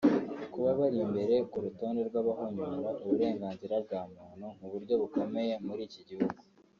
[0.53, 6.39] kuba bari imbere ku rutonde rw’abahonyora uburenganzira bwa muntu mu buryo bukomeye muri iki gihugu